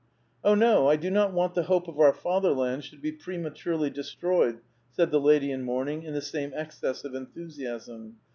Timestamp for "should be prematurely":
2.83-3.91